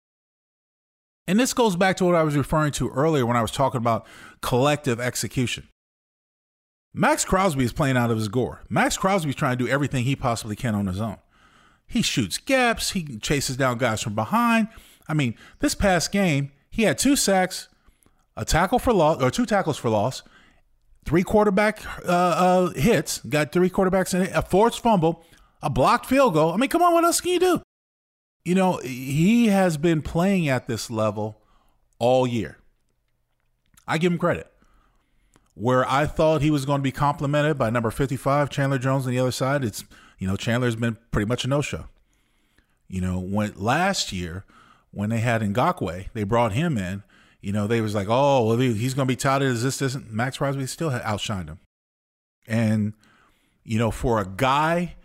And 1.26 1.38
this 1.38 1.52
goes 1.52 1.76
back 1.76 1.97
to 1.97 2.05
what 2.05 2.14
I 2.14 2.23
was 2.23 2.37
referring 2.37 2.73
to 2.73 2.91
earlier 2.91 3.25
when 3.25 3.37
I 3.37 3.43
was 3.43 3.50
talking 3.50 3.79
about 3.79 4.06
collective 4.43 5.00
execution. 5.00 5.69
Maxx 6.93 7.25
Crosby 7.25 7.64
is 7.64 7.73
playing 7.73 7.97
out 7.97 8.11
of 8.11 8.17
his 8.17 8.29
gore. 8.29 8.62
Maxx 8.69 8.97
Crosby 8.97 9.31
is 9.31 9.37
trying 9.37 9.56
to 9.56 9.64
do 9.64 9.70
everything 9.70 10.05
he 10.05 10.17
possibly 10.17 10.56
can 10.56 10.75
on 10.75 10.87
his 10.87 11.00
own. 11.00 11.19
He 11.87 12.02
shoots 12.02 12.38
gaps, 12.38 12.91
he 12.91 13.19
chases 13.19 13.56
down 13.56 13.79
guys 13.79 14.02
from 14.02 14.14
behind. 14.14 14.69
I 15.08 15.14
mean, 15.14 15.37
this 15.61 15.75
past 15.75 16.12
game, 16.12 16.52
he 16.70 16.82
had 16.82 16.99
two 16.99 17.17
sacks, 17.17 17.69
a 18.37 18.44
tackle 18.44 18.79
for 18.79 18.93
loss, 18.93 19.23
or 19.23 19.31
two 19.31 19.47
tackles 19.47 19.76
for 19.76 19.88
loss, 19.88 20.23
three 21.11 21.25
quarterback 21.25 21.85
uh, 22.07 22.09
uh, 22.09 22.71
hits, 22.71 23.19
got 23.19 23.51
three 23.51 23.69
quarterbacks 23.69 24.15
in 24.15 24.23
it, 24.23 24.31
a 24.33 24.43
forced 24.43 24.79
fumble, 24.79 25.25
a 25.61 25.69
blocked 25.69 26.07
field 26.07 26.35
goal. 26.35 26.53
I 26.53 26.57
mean, 26.57 26.71
come 26.71 26.83
on, 26.83 26.95
what 26.95 27.03
else 27.03 27.21
can 27.21 27.33
you 27.33 27.41
do? 27.41 27.62
You 28.45 28.55
know, 28.55 28.77
he 28.77 29.49
has 29.49 29.77
been 29.77 30.03
playing 30.03 30.49
at 30.49 30.69
this 30.69 30.89
level 30.89 31.41
all 31.99 32.29
year. 32.29 32.59
I 33.89 33.99
give 33.99 34.12
him 34.12 34.19
credit. 34.19 34.53
Where 35.55 35.85
I 35.91 36.07
thought 36.07 36.43
he 36.43 36.51
was 36.53 36.65
going 36.65 36.79
to 36.79 36.85
be 36.85 36.93
complimented 36.93 37.59
by 37.59 37.71
number 37.71 37.90
55, 37.90 38.49
Chandler 38.49 38.79
Jones 38.79 39.05
on 39.05 39.11
the 39.11 39.19
other 39.19 39.33
side, 39.33 39.64
it's, 39.64 39.83
you 40.21 40.29
know, 40.29 40.37
Chandler's 40.37 40.76
been 40.76 40.97
pretty 41.11 41.26
much 41.26 41.45
a 41.45 41.49
no 41.49 41.61
show. 41.61 41.87
You 42.87 43.00
know, 43.00 43.19
when 43.19 43.52
last 43.57 44.12
year, 44.12 44.45
when 44.93 45.11
they 45.11 45.19
had 45.19 45.43
Ngakoue, 45.43 46.07
they 46.12 46.23
brought 46.23 46.52
him 46.52 46.79
in 46.79 47.02
you 47.40 47.52
know, 47.52 47.66
they 47.66 47.80
was 47.80 47.94
like, 47.94 48.09
oh, 48.11 48.47
well, 48.47 48.56
he's 48.56 48.94
going 48.94 49.06
to 49.06 49.12
be 49.12 49.16
touted 49.16 49.50
as 49.50 49.62
this, 49.62 49.78
this. 49.78 49.97
Maxx 50.11 50.38
Crosby 50.38 50.66
still 50.66 50.90
outshined 50.90 51.49
him. 51.49 51.59
And, 52.47 52.92
you 53.64 53.78
know, 53.78 53.90
for 53.90 54.20
a 54.20 54.26
guy 54.26 54.97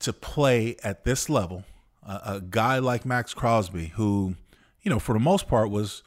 to 0.00 0.12
play 0.12 0.76
at 0.84 1.04
this 1.04 1.30
level, 1.30 1.64
a 2.02 2.40
guy 2.40 2.78
like 2.78 3.04
Maxx 3.04 3.34
Crosby, 3.34 3.92
who, 3.96 4.34
you 4.82 4.90
know, 4.90 4.98
for 4.98 5.12
the 5.12 5.18
most 5.18 5.48
part 5.48 5.70
was 5.70 6.02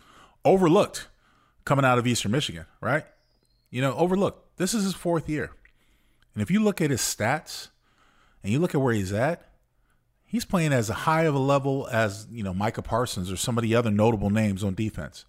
overlooked 0.46 1.08
coming 1.66 1.86
out 1.86 1.98
of 1.98 2.08
Eastern 2.08 2.32
Michigan, 2.32 2.66
right? 2.80 3.06
You 3.70 3.82
know, 3.82 3.96
overlooked. 3.96 4.58
This 4.58 4.74
is 4.74 4.84
his 4.84 4.94
fourth 4.94 5.30
year. 5.30 5.52
And 6.34 6.42
if 6.42 6.52
you 6.52 6.64
look 6.64 6.82
at 6.82 6.92
his 6.92 7.02
stats 7.02 7.70
and 8.44 8.52
you 8.52 8.60
look 8.60 8.76
at 8.76 8.82
where 8.82 8.94
he's 8.94 9.14
at, 9.14 9.50
he's 10.26 10.46
playing 10.46 10.74
as 10.74 10.90
high 10.90 11.24
of 11.24 11.36
a 11.36 11.40
level 11.40 11.88
as, 11.92 12.28
you 12.32 12.44
know, 12.44 12.54
Micah 12.54 12.82
Parsons 12.82 13.32
or 13.32 13.38
some 13.38 13.58
of 13.58 13.64
the 13.64 13.76
other 13.76 13.92
notable 13.92 14.30
names 14.30 14.64
on 14.64 14.74
defense 14.74 15.26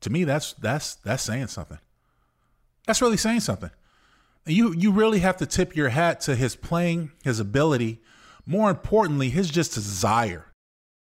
to 0.00 0.10
me 0.10 0.24
that's 0.24 0.54
that's 0.54 0.96
that's 0.96 1.22
saying 1.22 1.48
something. 1.48 1.78
That's 2.86 3.02
really 3.02 3.16
saying 3.16 3.40
something. 3.40 3.70
You 4.46 4.72
you 4.72 4.90
really 4.90 5.20
have 5.20 5.36
to 5.38 5.46
tip 5.46 5.76
your 5.76 5.90
hat 5.90 6.20
to 6.22 6.34
his 6.34 6.56
playing 6.56 7.12
his 7.22 7.40
ability 7.40 8.00
more 8.46 8.70
importantly 8.70 9.30
his 9.30 9.50
just 9.50 9.74
desire 9.74 10.46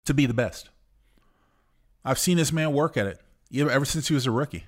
to 0.06 0.14
be 0.14 0.26
the 0.26 0.34
best. 0.34 0.70
I've 2.04 2.20
seen 2.20 2.38
this 2.38 2.52
man 2.52 2.74
work 2.74 2.98
at 2.98 3.08
it 3.08 3.22
ever 3.54 3.86
since 3.86 4.08
he 4.08 4.14
was 4.14 4.26
a 4.26 4.32
rookie. 4.32 4.66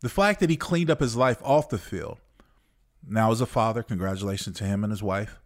The 0.00 0.08
fact 0.08 0.40
that 0.40 0.50
he 0.50 0.56
cleaned 0.56 0.90
up 0.90 1.00
his 1.00 1.16
life 1.16 1.40
off 1.42 1.68
the 1.68 1.78
field 1.78 2.18
now 3.08 3.32
as 3.32 3.40
a 3.40 3.46
father 3.46 3.82
congratulations 3.82 4.58
to 4.58 4.64
him 4.64 4.84
and 4.84 4.92
his 4.92 5.02
wife. 5.02 5.40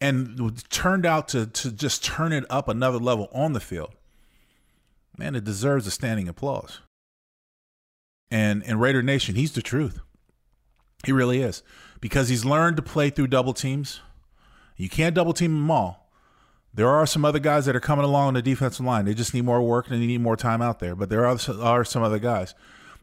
And 0.00 0.52
turned 0.68 1.06
out 1.06 1.28
to 1.28 1.46
to 1.46 1.72
just 1.72 2.04
turn 2.04 2.32
it 2.32 2.44
up 2.50 2.68
another 2.68 2.98
level 2.98 3.28
on 3.32 3.52
the 3.52 3.60
field 3.60 3.94
man, 5.16 5.34
it 5.34 5.44
deserves 5.44 5.86
a 5.86 5.90
standing 5.90 6.28
applause. 6.28 6.80
And 8.30 8.62
in 8.62 8.78
Raider 8.78 9.02
Nation, 9.02 9.34
he's 9.34 9.52
the 9.52 9.62
truth. 9.62 10.00
He 11.04 11.12
really 11.12 11.42
is. 11.42 11.62
Because 12.00 12.28
he's 12.28 12.44
learned 12.44 12.76
to 12.76 12.82
play 12.82 13.10
through 13.10 13.26
double 13.28 13.52
teams. 13.52 14.00
You 14.76 14.88
can't 14.88 15.14
double 15.14 15.32
team 15.32 15.54
them 15.54 15.70
all. 15.70 16.10
There 16.74 16.88
are 16.88 17.06
some 17.06 17.24
other 17.24 17.38
guys 17.38 17.66
that 17.66 17.76
are 17.76 17.80
coming 17.80 18.04
along 18.04 18.28
on 18.28 18.34
the 18.34 18.42
defensive 18.42 18.84
line. 18.84 19.04
They 19.04 19.12
just 19.14 19.34
need 19.34 19.44
more 19.44 19.60
work 19.60 19.90
and 19.90 20.00
they 20.00 20.06
need 20.06 20.22
more 20.22 20.36
time 20.36 20.62
out 20.62 20.80
there. 20.80 20.94
But 20.94 21.10
there 21.10 21.26
are, 21.26 21.36
are 21.60 21.84
some 21.84 22.02
other 22.02 22.18
guys. 22.18 22.54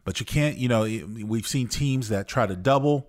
But 0.04 0.18
you 0.18 0.26
can't, 0.26 0.56
you 0.56 0.68
know, 0.68 0.82
we've 0.82 1.46
seen 1.46 1.68
teams 1.68 2.08
that 2.08 2.26
try 2.26 2.46
to 2.46 2.56
double. 2.56 3.06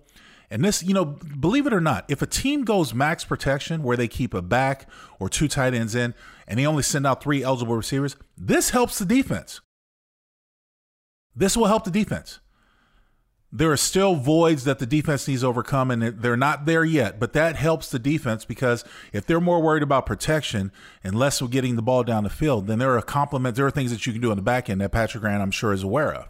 And 0.52 0.64
this, 0.64 0.82
you 0.82 0.94
know, 0.94 1.04
believe 1.04 1.66
it 1.66 1.72
or 1.72 1.80
not, 1.80 2.04
if 2.08 2.22
a 2.22 2.26
team 2.26 2.64
goes 2.64 2.94
max 2.94 3.24
protection 3.24 3.82
where 3.82 3.96
they 3.96 4.08
keep 4.08 4.34
a 4.34 4.42
back 4.42 4.88
or 5.18 5.28
two 5.28 5.48
tight 5.48 5.74
ends 5.74 5.94
in 5.94 6.14
and 6.46 6.58
they 6.58 6.66
only 6.66 6.82
send 6.82 7.06
out 7.06 7.22
three 7.22 7.42
eligible 7.42 7.74
receivers, 7.74 8.16
this 8.36 8.70
helps 8.70 8.98
the 8.98 9.04
defense. 9.04 9.60
This 11.34 11.56
will 11.56 11.66
help 11.66 11.84
the 11.84 11.90
defense 11.90 12.40
there 13.54 13.70
are 13.70 13.76
still 13.76 14.14
voids 14.14 14.64
that 14.64 14.78
the 14.78 14.86
defense 14.86 15.28
needs 15.28 15.42
to 15.42 15.46
overcome, 15.46 15.90
and 15.90 16.02
they're 16.02 16.38
not 16.38 16.64
there 16.64 16.84
yet. 16.84 17.20
But 17.20 17.34
that 17.34 17.54
helps 17.56 17.90
the 17.90 17.98
defense 17.98 18.46
because 18.46 18.82
if 19.12 19.26
they're 19.26 19.42
more 19.42 19.60
worried 19.60 19.82
about 19.82 20.06
protection 20.06 20.72
and 21.04 21.14
less 21.14 21.42
of 21.42 21.50
getting 21.50 21.76
the 21.76 21.82
ball 21.82 22.02
down 22.02 22.24
the 22.24 22.30
field, 22.30 22.66
then 22.66 22.78
there 22.78 22.96
are 22.96 23.02
complements. 23.02 23.58
There 23.58 23.66
are 23.66 23.70
things 23.70 23.90
that 23.90 24.06
you 24.06 24.12
can 24.14 24.22
do 24.22 24.30
on 24.30 24.36
the 24.36 24.42
back 24.42 24.70
end 24.70 24.80
that 24.80 24.90
Patrick 24.90 25.20
Graham, 25.20 25.42
I'm 25.42 25.50
sure, 25.50 25.74
is 25.74 25.82
aware 25.82 26.14
of, 26.14 26.28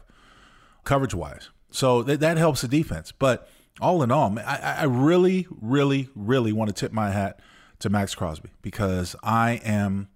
coverage 0.82 1.14
wise. 1.14 1.50
So 1.70 2.02
that, 2.02 2.18
that 2.18 2.38
helps 2.38 2.62
the 2.62 2.68
defense. 2.68 3.12
But 3.12 3.48
all 3.80 4.02
in 4.02 4.10
all, 4.10 4.38
I, 4.38 4.76
I 4.80 4.84
really, 4.84 5.46
really, 5.60 6.08
really 6.14 6.52
want 6.52 6.68
to 6.68 6.74
tip 6.74 6.92
my 6.92 7.10
hat 7.10 7.40
to 7.80 7.90
Maxx 7.90 8.14
Crosby 8.14 8.50
because 8.60 9.16
I 9.22 9.60
am 9.64 10.08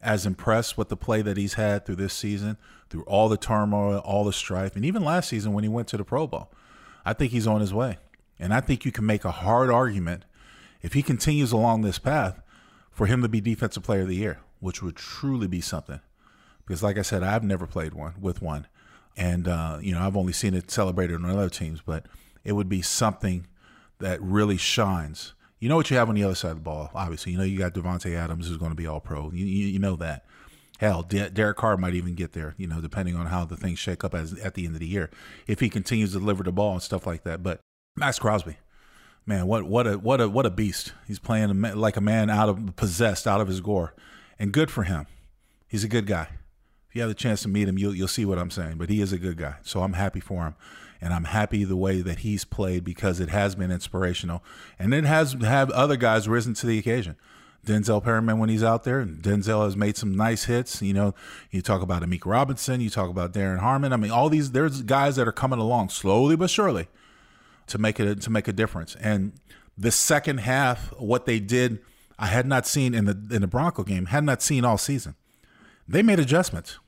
as 0.00 0.26
impressed 0.26 0.76
with 0.76 0.88
the 0.88 0.96
play 0.96 1.22
that 1.22 1.36
he's 1.36 1.54
had 1.54 1.86
through 1.86 1.96
this 1.96 2.12
season, 2.12 2.56
through 2.90 3.02
all 3.04 3.28
the 3.28 3.36
turmoil, 3.36 3.98
all 3.98 4.24
the 4.24 4.32
strife, 4.32 4.74
and 4.74 4.84
even 4.84 5.04
last 5.04 5.28
season 5.28 5.52
when 5.52 5.62
he 5.62 5.70
went 5.70 5.88
to 5.88 5.96
the 5.96 6.04
Pro 6.04 6.26
Bowl. 6.26 6.50
I 7.04 7.12
think 7.12 7.32
he's 7.32 7.46
on 7.46 7.60
his 7.60 7.72
way. 7.72 7.98
And 8.38 8.52
I 8.52 8.60
think 8.60 8.84
you 8.84 8.90
can 8.90 9.06
make 9.06 9.24
a 9.24 9.30
hard 9.30 9.70
argument 9.70 10.24
if 10.80 10.94
he 10.94 11.02
continues 11.02 11.52
along 11.52 11.82
this 11.82 11.98
path 11.98 12.42
for 12.90 13.06
him 13.06 13.22
to 13.22 13.28
be 13.28 13.40
Defensive 13.40 13.84
Player 13.84 14.02
of 14.02 14.08
the 14.08 14.16
Year, 14.16 14.40
which 14.58 14.82
would 14.82 14.96
truly 14.96 15.46
be 15.46 15.60
something. 15.60 16.00
Because, 16.66 16.82
like 16.82 16.98
I 16.98 17.02
said, 17.02 17.22
I've 17.22 17.44
never 17.44 17.66
played 17.66 17.94
one 17.94 18.14
with 18.20 18.42
one. 18.42 18.66
And, 19.16 19.46
uh, 19.46 19.78
you 19.80 19.92
know, 19.92 20.00
I've 20.00 20.16
only 20.16 20.32
seen 20.32 20.54
it 20.54 20.70
celebrated 20.70 21.16
on 21.16 21.30
other 21.30 21.48
teams, 21.48 21.80
but 21.84 22.06
it 22.44 22.52
would 22.52 22.68
be 22.68 22.82
something 22.82 23.46
that 23.98 24.20
really 24.20 24.56
shines 24.56 25.34
you 25.62 25.68
know 25.68 25.76
what 25.76 25.92
you 25.92 25.96
have 25.96 26.08
on 26.08 26.16
the 26.16 26.24
other 26.24 26.34
side 26.34 26.50
of 26.50 26.56
the 26.56 26.62
ball. 26.62 26.90
Obviously, 26.92 27.30
you 27.30 27.38
know 27.38 27.44
you 27.44 27.56
got 27.56 27.72
Davante 27.72 28.16
Adams 28.16 28.48
who's 28.48 28.56
going 28.56 28.72
to 28.72 28.76
be 28.76 28.88
All 28.88 28.98
Pro. 28.98 29.30
You, 29.30 29.46
you, 29.46 29.68
you 29.68 29.78
know 29.78 29.94
that. 29.94 30.24
Hell, 30.80 31.04
De- 31.04 31.30
Derek 31.30 31.56
Carr 31.56 31.76
might 31.76 31.94
even 31.94 32.16
get 32.16 32.32
there. 32.32 32.56
You 32.58 32.66
know, 32.66 32.80
depending 32.80 33.14
on 33.14 33.26
how 33.26 33.44
the 33.44 33.56
things 33.56 33.78
shake 33.78 34.02
up 34.02 34.12
as 34.12 34.36
at 34.40 34.54
the 34.54 34.66
end 34.66 34.74
of 34.74 34.80
the 34.80 34.88
year, 34.88 35.08
if 35.46 35.60
he 35.60 35.68
continues 35.68 36.14
to 36.14 36.18
deliver 36.18 36.42
the 36.42 36.50
ball 36.50 36.72
and 36.72 36.82
stuff 36.82 37.06
like 37.06 37.22
that. 37.22 37.44
But 37.44 37.60
Maxx 37.94 38.18
Crosby, 38.18 38.56
man, 39.24 39.46
what 39.46 39.62
what 39.62 39.86
a 39.86 39.98
what 39.98 40.20
a 40.20 40.28
what 40.28 40.46
a 40.46 40.50
beast. 40.50 40.94
He's 41.06 41.20
playing 41.20 41.60
like 41.60 41.96
a 41.96 42.00
man 42.00 42.28
out 42.28 42.48
of 42.48 42.74
possessed, 42.74 43.28
out 43.28 43.40
of 43.40 43.46
his 43.46 43.60
gore, 43.60 43.94
and 44.40 44.52
good 44.52 44.68
for 44.68 44.82
him. 44.82 45.06
He's 45.68 45.84
a 45.84 45.88
good 45.88 46.08
guy. 46.08 46.26
If 46.88 46.96
you 46.96 47.02
have 47.02 47.08
the 47.08 47.14
chance 47.14 47.42
to 47.42 47.48
meet 47.48 47.68
him, 47.68 47.78
you'll 47.78 47.94
you'll 47.94 48.08
see 48.08 48.24
what 48.24 48.40
I'm 48.40 48.50
saying. 48.50 48.78
But 48.78 48.88
he 48.88 49.00
is 49.00 49.12
a 49.12 49.18
good 49.18 49.36
guy, 49.36 49.58
so 49.62 49.84
I'm 49.84 49.92
happy 49.92 50.18
for 50.18 50.42
him 50.42 50.56
and 51.02 51.12
I'm 51.12 51.24
happy 51.24 51.64
the 51.64 51.76
way 51.76 52.00
that 52.00 52.20
he's 52.20 52.44
played 52.44 52.84
because 52.84 53.18
it 53.18 53.28
has 53.28 53.56
been 53.56 53.72
inspirational, 53.72 54.42
and 54.78 54.94
it 54.94 55.04
has 55.04 55.32
have 55.42 55.68
other 55.70 55.96
guys 55.96 56.28
risen 56.28 56.54
to 56.54 56.66
the 56.66 56.78
occasion. 56.78 57.16
Denzel 57.66 58.02
Perryman 58.02 58.38
when 58.38 58.48
he's 58.48 58.62
out 58.62 58.84
there, 58.84 59.00
and 59.00 59.20
Denzel 59.20 59.64
has 59.64 59.76
made 59.76 59.96
some 59.96 60.16
nice 60.16 60.44
hits. 60.44 60.80
You 60.80 60.94
know, 60.94 61.14
you 61.50 61.60
talk 61.60 61.82
about 61.82 62.02
Amik 62.02 62.24
Robertson, 62.24 62.80
you 62.80 62.88
talk 62.88 63.10
about 63.10 63.32
Duron 63.32 63.58
Harmon. 63.58 63.92
I 63.92 63.96
mean, 63.96 64.12
all 64.12 64.28
these 64.28 64.52
there's 64.52 64.82
guys 64.82 65.16
that 65.16 65.26
are 65.26 65.32
coming 65.32 65.58
along 65.58 65.88
slowly 65.88 66.36
but 66.36 66.50
surely 66.50 66.88
to 67.66 67.78
make 67.78 67.98
it 67.98 68.20
to 68.22 68.30
make 68.30 68.46
a 68.46 68.52
difference. 68.52 68.96
And 68.96 69.32
the 69.76 69.90
second 69.90 70.38
half, 70.38 70.92
what 70.98 71.26
they 71.26 71.40
did, 71.40 71.80
I 72.16 72.26
had 72.26 72.46
not 72.46 72.66
seen 72.66 72.94
in 72.94 73.06
the 73.06 73.20
in 73.30 73.42
the 73.42 73.48
Bronco 73.48 73.82
game, 73.82 74.06
had 74.06 74.22
not 74.22 74.40
seen 74.40 74.64
all 74.64 74.78
season. 74.78 75.16
They 75.88 76.02
made 76.02 76.20
adjustments. 76.20 76.78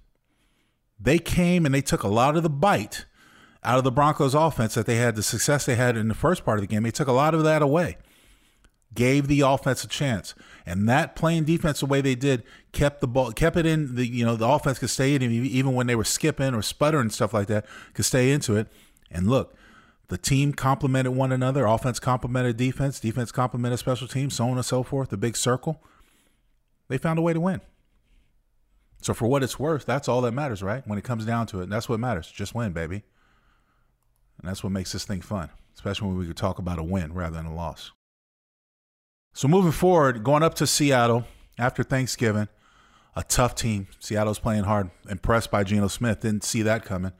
They 1.00 1.18
came 1.18 1.66
and 1.66 1.74
they 1.74 1.82
took 1.82 2.04
a 2.04 2.08
lot 2.08 2.36
of 2.36 2.44
the 2.44 2.50
bite 2.50 3.06
out 3.64 3.78
of 3.78 3.84
the 3.84 3.92
Broncos 3.92 4.34
offense 4.34 4.74
that 4.74 4.86
they 4.86 4.96
had, 4.96 5.16
the 5.16 5.22
success 5.22 5.64
they 5.64 5.74
had 5.74 5.96
in 5.96 6.08
the 6.08 6.14
first 6.14 6.44
part 6.44 6.58
of 6.58 6.62
the 6.62 6.66
game, 6.66 6.82
they 6.82 6.90
took 6.90 7.08
a 7.08 7.12
lot 7.12 7.34
of 7.34 7.42
that 7.44 7.62
away. 7.62 7.96
Gave 8.94 9.26
the 9.26 9.40
offense 9.40 9.82
a 9.82 9.88
chance. 9.88 10.34
And 10.66 10.88
that 10.88 11.16
playing 11.16 11.44
defense 11.44 11.80
the 11.80 11.86
way 11.86 12.00
they 12.00 12.14
did 12.14 12.44
kept 12.72 13.00
the 13.00 13.08
ball 13.08 13.32
kept 13.32 13.56
it 13.56 13.66
in 13.66 13.96
the 13.96 14.06
you 14.06 14.24
know, 14.24 14.36
the 14.36 14.46
offense 14.46 14.78
could 14.78 14.90
stay 14.90 15.14
in 15.14 15.22
even 15.22 15.74
when 15.74 15.88
they 15.88 15.96
were 15.96 16.04
skipping 16.04 16.54
or 16.54 16.62
sputtering 16.62 17.10
stuff 17.10 17.34
like 17.34 17.48
that, 17.48 17.66
could 17.92 18.04
stay 18.04 18.30
into 18.30 18.54
it. 18.54 18.68
And 19.10 19.28
look, 19.28 19.56
the 20.08 20.18
team 20.18 20.52
complemented 20.52 21.14
one 21.14 21.32
another. 21.32 21.66
Offense 21.66 21.98
complemented 21.98 22.56
defense, 22.56 23.00
defense 23.00 23.32
complemented 23.32 23.78
special 23.78 24.06
teams, 24.06 24.34
so 24.34 24.44
on 24.44 24.56
and 24.56 24.64
so 24.64 24.82
forth, 24.82 25.08
the 25.08 25.16
big 25.16 25.36
circle. 25.36 25.82
They 26.88 26.98
found 26.98 27.18
a 27.18 27.22
way 27.22 27.32
to 27.32 27.40
win. 27.40 27.62
So 29.00 29.12
for 29.12 29.26
what 29.26 29.42
it's 29.42 29.58
worth, 29.58 29.84
that's 29.84 30.08
all 30.08 30.20
that 30.22 30.32
matters, 30.32 30.62
right? 30.62 30.86
When 30.86 30.98
it 30.98 31.04
comes 31.04 31.24
down 31.24 31.46
to 31.48 31.60
it, 31.60 31.64
and 31.64 31.72
that's 31.72 31.88
what 31.88 32.00
matters. 32.00 32.30
Just 32.30 32.54
win, 32.54 32.72
baby. 32.72 33.02
And 34.44 34.50
that's 34.50 34.62
what 34.62 34.72
makes 34.72 34.92
this 34.92 35.06
thing 35.06 35.22
fun, 35.22 35.48
especially 35.74 36.08
when 36.08 36.18
we 36.18 36.26
could 36.26 36.36
talk 36.36 36.58
about 36.58 36.78
a 36.78 36.82
win 36.82 37.14
rather 37.14 37.34
than 37.34 37.46
a 37.46 37.54
loss. 37.54 37.92
So 39.32 39.48
moving 39.48 39.72
forward, 39.72 40.22
going 40.22 40.42
up 40.42 40.52
to 40.56 40.66
Seattle 40.66 41.24
after 41.58 41.82
Thanksgiving, 41.82 42.48
a 43.16 43.22
tough 43.22 43.54
team. 43.54 43.86
Seattle's 44.00 44.38
playing 44.38 44.64
hard. 44.64 44.90
Impressed 45.08 45.50
by 45.50 45.64
Geno 45.64 45.88
Smith. 45.88 46.20
Didn't 46.20 46.44
see 46.44 46.60
that 46.60 46.84
coming, 46.84 47.12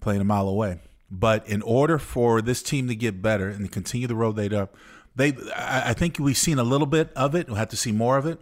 playing 0.00 0.20
a 0.20 0.24
mile 0.24 0.48
away. 0.48 0.80
But 1.08 1.48
in 1.48 1.62
order 1.62 2.00
for 2.00 2.42
this 2.42 2.64
team 2.64 2.88
to 2.88 2.96
get 2.96 3.22
better 3.22 3.48
and 3.48 3.66
to 3.66 3.70
continue 3.70 4.08
the 4.08 4.16
road 4.16 4.34
they'd 4.34 4.52
up, 4.52 4.74
they 5.14 5.36
I 5.54 5.92
think 5.92 6.18
we've 6.18 6.36
seen 6.36 6.58
a 6.58 6.64
little 6.64 6.88
bit 6.88 7.12
of 7.14 7.36
it. 7.36 7.46
We'll 7.46 7.58
have 7.58 7.68
to 7.68 7.76
see 7.76 7.92
more 7.92 8.18
of 8.18 8.26
it. 8.26 8.40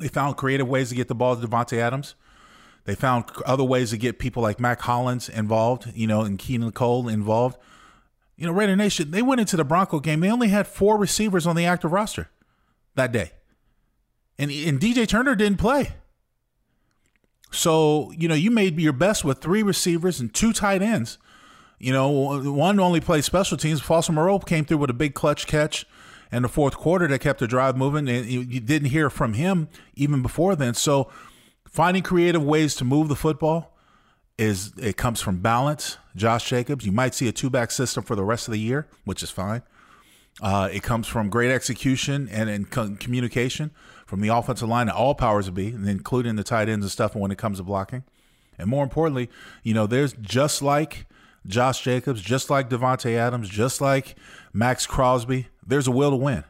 They 0.00 0.08
found 0.08 0.38
creative 0.38 0.66
ways 0.66 0.88
to 0.88 0.94
get 0.94 1.08
the 1.08 1.14
ball 1.14 1.36
to 1.36 1.46
Davante 1.46 1.76
Adams. 1.76 2.14
They 2.84 2.94
found 2.94 3.24
other 3.46 3.64
ways 3.64 3.90
to 3.90 3.96
get 3.96 4.18
people 4.18 4.42
like 4.42 4.60
Mack 4.60 4.80
Hollins 4.82 5.28
involved, 5.28 5.90
you 5.94 6.06
know, 6.06 6.20
and 6.20 6.38
Keelan 6.38 6.74
Cole 6.74 7.08
involved. 7.08 7.56
You 8.36 8.46
know, 8.46 8.52
Raider 8.52 8.76
Nation, 8.76 9.10
they 9.10 9.22
went 9.22 9.40
into 9.40 9.56
the 9.56 9.64
Bronco 9.64 10.00
game. 10.00 10.20
They 10.20 10.30
only 10.30 10.48
had 10.48 10.66
four 10.66 10.98
receivers 10.98 11.46
on 11.46 11.56
the 11.56 11.64
active 11.64 11.92
roster 11.92 12.28
that 12.94 13.12
day. 13.12 13.32
And, 14.38 14.50
and 14.50 14.80
DJ 14.80 15.08
Turner 15.08 15.34
didn't 15.34 15.58
play. 15.58 15.94
So, 17.50 18.12
you 18.18 18.28
know, 18.28 18.34
you 18.34 18.50
made 18.50 18.78
your 18.78 18.92
best 18.92 19.24
with 19.24 19.38
three 19.38 19.62
receivers 19.62 20.20
and 20.20 20.34
two 20.34 20.52
tight 20.52 20.82
ends. 20.82 21.18
You 21.78 21.92
know, 21.92 22.10
one 22.52 22.80
only 22.80 23.00
played 23.00 23.24
special 23.24 23.56
teams. 23.56 23.80
Foster 23.80 24.12
Moreau 24.12 24.40
came 24.40 24.64
through 24.64 24.78
with 24.78 24.90
a 24.90 24.94
big 24.94 25.14
clutch 25.14 25.46
catch 25.46 25.86
in 26.32 26.42
the 26.42 26.48
fourth 26.48 26.76
quarter 26.76 27.06
that 27.06 27.20
kept 27.20 27.40
the 27.40 27.46
drive 27.46 27.76
moving. 27.76 28.08
And 28.08 28.26
you 28.26 28.60
didn't 28.60 28.88
hear 28.88 29.08
from 29.08 29.34
him 29.34 29.68
even 29.94 30.20
before 30.20 30.56
then. 30.56 30.74
So, 30.74 31.10
Finding 31.74 32.04
creative 32.04 32.44
ways 32.44 32.76
to 32.76 32.84
move 32.84 33.08
the 33.08 33.16
football 33.16 33.76
is 34.38 34.72
it 34.80 34.96
comes 34.96 35.20
from 35.20 35.40
balance. 35.40 35.98
Josh 36.14 36.48
Jacobs, 36.48 36.86
you 36.86 36.92
might 36.92 37.16
see 37.16 37.26
a 37.26 37.32
two 37.32 37.50
back 37.50 37.72
system 37.72 38.04
for 38.04 38.14
the 38.14 38.22
rest 38.22 38.46
of 38.46 38.52
the 38.52 38.60
year, 38.60 38.86
which 39.04 39.24
is 39.24 39.30
fine. 39.32 39.62
Uh, 40.40 40.68
it 40.72 40.84
comes 40.84 41.08
from 41.08 41.28
great 41.28 41.50
execution 41.50 42.28
and, 42.30 42.48
and 42.48 42.70
co- 42.70 42.94
communication 43.00 43.72
from 44.06 44.20
the 44.20 44.28
offensive 44.28 44.68
line 44.68 44.88
at 44.88 44.94
all 44.94 45.16
powers 45.16 45.48
of 45.48 45.54
be, 45.54 45.66
including 45.66 46.36
the 46.36 46.44
tight 46.44 46.68
ends 46.68 46.84
and 46.84 46.92
stuff 46.92 47.16
when 47.16 47.32
it 47.32 47.38
comes 47.38 47.58
to 47.58 47.64
blocking. 47.64 48.04
And 48.56 48.70
more 48.70 48.84
importantly, 48.84 49.28
you 49.64 49.74
know, 49.74 49.88
there's 49.88 50.12
just 50.12 50.62
like 50.62 51.08
Josh 51.44 51.82
Jacobs, 51.82 52.22
just 52.22 52.50
like 52.50 52.70
Davante 52.70 53.16
Adams, 53.16 53.48
just 53.48 53.80
like 53.80 54.14
Maxx 54.52 54.86
Crosby, 54.86 55.48
there's 55.66 55.88
a 55.88 55.90
will 55.90 56.10
to 56.10 56.16
win. 56.16 56.44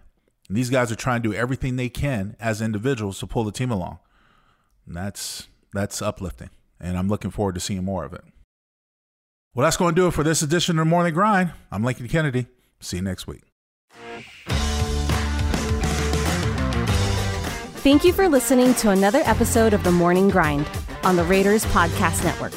And 0.49 0.57
these 0.59 0.69
guys 0.69 0.93
are 0.93 0.97
trying 0.97 1.23
to 1.23 1.31
do 1.31 1.35
everything 1.35 1.77
they 1.77 1.89
can 1.89 2.37
as 2.39 2.61
individuals 2.61 3.19
to 3.21 3.27
pull 3.27 3.45
the 3.45 3.53
team 3.53 3.71
along. 3.71 4.01
And 4.87 4.97
that's 4.97 5.49
that's 5.73 6.03
uplifting, 6.03 6.51
and 6.81 6.97
I'm 6.97 7.09
looking 7.09 7.31
forward 7.31 7.55
to 7.55 7.61
seeing 7.61 7.85
more 7.85 8.05
of 8.05 8.13
it. 8.13 8.23
Well, 9.55 9.65
that's 9.65 9.77
going 9.77 9.95
to 9.95 10.01
do 10.01 10.09
it 10.09 10.13
for 10.13 10.25
this 10.25 10.43
edition 10.43 10.79
of 10.79 10.85
the 10.85 10.91
Morning 10.91 11.15
Grind. 11.15 11.53
I'm 11.71 11.85
Lincoln 11.85 12.09
Kennedy. 12.09 12.47
See 12.81 12.97
you 12.97 13.03
next 13.03 13.27
week. 13.27 13.43
Thank 17.85 18.03
you 18.03 18.13
for 18.13 18.29
listening 18.29 18.75
to 18.77 18.91
another 18.91 19.23
episode 19.25 19.75
of 19.75 19.85
the 19.85 19.93
Morning 19.93 20.29
Grind 20.29 20.69
on 21.05 21.17
the 21.17 21.25
Raiders 21.25 21.65
Podcast 21.67 22.25
Network. 22.25 22.55